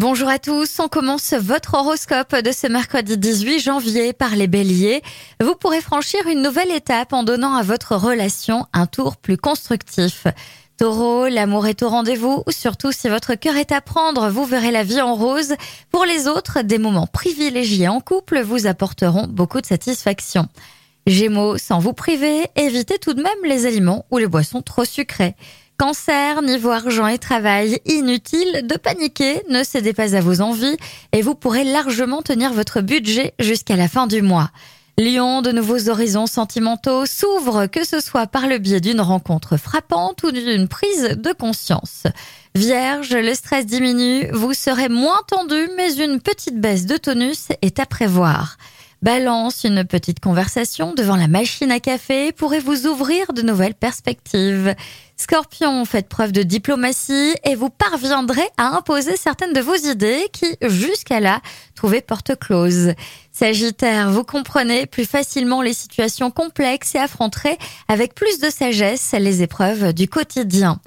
[0.00, 5.02] Bonjour à tous, on commence votre horoscope de ce mercredi 18 janvier par les béliers.
[5.42, 10.26] Vous pourrez franchir une nouvelle étape en donnant à votre relation un tour plus constructif.
[10.78, 14.84] Taureau, l'amour est au rendez-vous, surtout si votre cœur est à prendre, vous verrez la
[14.84, 15.54] vie en rose.
[15.90, 20.48] Pour les autres, des moments privilégiés en couple vous apporteront beaucoup de satisfaction.
[21.06, 25.34] Gémeaux, sans vous priver, évitez tout de même les aliments ou les boissons trop sucrées.
[25.80, 30.76] Cancer, niveau argent et travail, inutile de paniquer, ne cédez pas à vos envies
[31.12, 34.50] et vous pourrez largement tenir votre budget jusqu'à la fin du mois.
[34.98, 40.22] Lion, de nouveaux horizons sentimentaux s'ouvrent, que ce soit par le biais d'une rencontre frappante
[40.22, 42.02] ou d'une prise de conscience.
[42.54, 47.80] Vierge, le stress diminue, vous serez moins tendu, mais une petite baisse de tonus est
[47.80, 48.58] à prévoir.
[49.02, 54.74] Balance, une petite conversation devant la machine à café pourrait vous ouvrir de nouvelles perspectives.
[55.16, 60.54] Scorpion, faites preuve de diplomatie et vous parviendrez à imposer certaines de vos idées qui,
[60.60, 61.40] jusqu'à là,
[61.74, 62.92] trouvaient porte close.
[63.32, 67.56] Sagittaire, vous comprenez plus facilement les situations complexes et affronterez
[67.88, 70.78] avec plus de sagesse les épreuves du quotidien.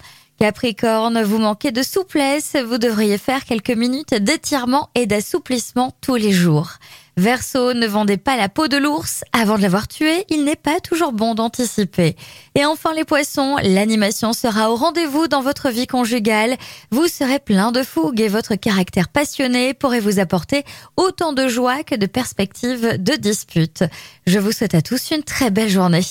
[0.44, 6.34] Capricorne, vous manquez de souplesse, vous devriez faire quelques minutes d'étirement et d'assouplissement tous les
[6.34, 6.80] jours.
[7.16, 10.82] Verseau, ne vendez pas la peau de l'ours avant de l'avoir tué, il n'est pas
[10.82, 12.18] toujours bon d'anticiper.
[12.56, 16.58] Et enfin les poissons, l'animation sera au rendez-vous dans votre vie conjugale,
[16.92, 20.66] vous serez plein de fougue et votre caractère passionné pourrait vous apporter
[20.98, 23.86] autant de joie que de perspectives de dispute.
[24.28, 26.04] Je vous souhaite à tous une très belle journée.